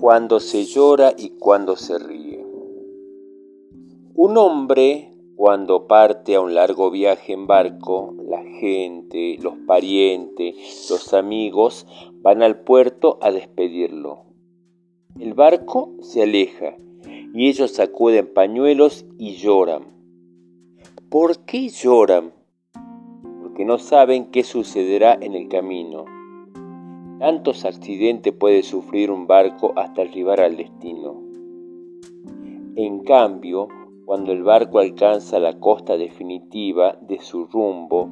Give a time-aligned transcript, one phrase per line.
[0.00, 2.46] Cuando se llora y cuando se ríe.
[4.14, 11.12] Un hombre cuando parte a un largo viaje en barco, la gente, los parientes, los
[11.14, 11.84] amigos
[12.22, 14.22] van al puerto a despedirlo.
[15.18, 16.76] El barco se aleja
[17.34, 19.82] y ellos sacuden pañuelos y lloran.
[21.10, 22.32] ¿Por qué lloran?
[23.42, 26.04] Porque no saben qué sucederá en el camino.
[27.18, 31.20] Tantos accidentes puede sufrir un barco hasta arribar al destino.
[32.76, 33.66] En cambio,
[34.04, 38.08] cuando el barco alcanza la costa definitiva de su rumbo,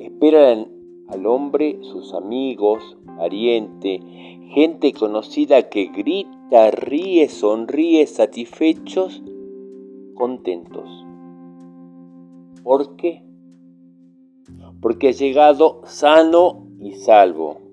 [0.00, 0.66] esperan
[1.06, 4.00] al hombre sus amigos, parientes,
[4.48, 9.22] gente conocida que grita, ríe, sonríe, satisfechos,
[10.14, 11.06] contentos.
[12.64, 13.22] ¿Por qué?
[14.80, 17.71] Porque ha llegado sano y salvo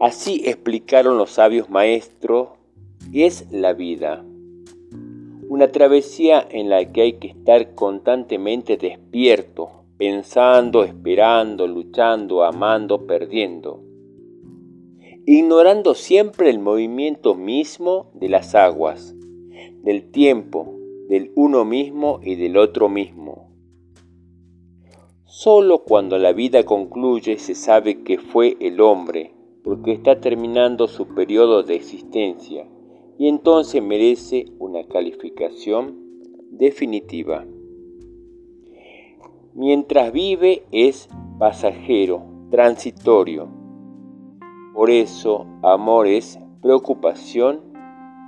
[0.00, 2.48] Así explicaron los sabios maestros,
[3.12, 4.24] es la vida.
[5.48, 13.82] Una travesía en la que hay que estar constantemente despierto, pensando, esperando, luchando, amando, perdiendo.
[15.26, 19.14] Ignorando siempre el movimiento mismo de las aguas,
[19.82, 20.74] del tiempo,
[21.08, 23.48] del uno mismo y del otro mismo.
[25.24, 29.33] Solo cuando la vida concluye se sabe que fue el hombre
[29.64, 32.68] porque está terminando su periodo de existencia
[33.18, 35.96] y entonces merece una calificación
[36.50, 37.46] definitiva.
[39.54, 43.48] Mientras vive es pasajero, transitorio.
[44.74, 47.60] Por eso amor es preocupación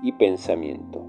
[0.03, 1.05] y pensamiento.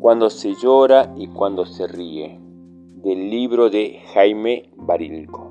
[0.00, 2.40] Cuando se llora y cuando se ríe.
[3.02, 5.49] Del libro de Jaime Barilco.